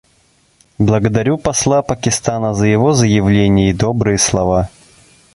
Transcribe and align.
Благодарю 0.79 1.37
посла 1.37 1.83
Пакистана 1.83 2.55
за 2.55 2.65
его 2.65 2.93
заявление 2.93 3.69
и 3.69 3.73
добрые 3.73 4.17
слова. 4.17 4.69